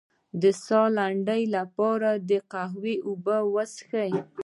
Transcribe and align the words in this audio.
د 0.41 0.43
ساه 0.63 0.87
لنډۍ 0.97 1.43
لپاره 1.55 2.09
د 2.29 2.31
قهوې 2.51 2.95
اوبه 3.07 3.37
وڅښئ 3.53 4.11